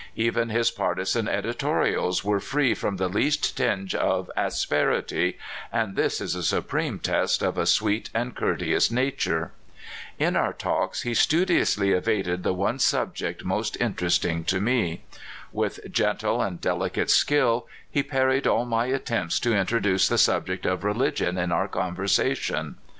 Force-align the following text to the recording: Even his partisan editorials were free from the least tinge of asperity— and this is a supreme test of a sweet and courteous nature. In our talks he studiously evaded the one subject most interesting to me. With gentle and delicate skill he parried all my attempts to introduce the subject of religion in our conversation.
Even 0.15 0.49
his 0.49 0.71
partisan 0.71 1.27
editorials 1.27 2.23
were 2.25 2.39
free 2.39 2.73
from 2.73 2.97
the 2.97 3.07
least 3.07 3.55
tinge 3.55 3.93
of 3.93 4.31
asperity— 4.35 5.37
and 5.71 5.95
this 5.95 6.19
is 6.19 6.33
a 6.33 6.41
supreme 6.41 6.97
test 6.97 7.43
of 7.43 7.55
a 7.55 7.67
sweet 7.67 8.09
and 8.11 8.35
courteous 8.35 8.89
nature. 8.89 9.51
In 10.17 10.35
our 10.35 10.53
talks 10.53 11.03
he 11.03 11.13
studiously 11.13 11.91
evaded 11.91 12.41
the 12.41 12.51
one 12.51 12.79
subject 12.79 13.45
most 13.45 13.79
interesting 13.79 14.43
to 14.45 14.59
me. 14.59 15.03
With 15.53 15.79
gentle 15.91 16.41
and 16.41 16.59
delicate 16.59 17.11
skill 17.11 17.67
he 17.87 18.01
parried 18.01 18.47
all 18.47 18.65
my 18.65 18.87
attempts 18.87 19.39
to 19.41 19.55
introduce 19.55 20.07
the 20.07 20.17
subject 20.17 20.65
of 20.65 20.83
religion 20.83 21.37
in 21.37 21.51
our 21.51 21.67
conversation. 21.67 22.77